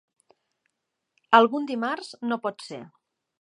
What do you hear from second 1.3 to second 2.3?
Algun dimarts